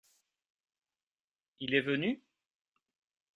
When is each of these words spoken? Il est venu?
Il 1.59 1.75
est 1.75 1.81
venu? 1.81 2.23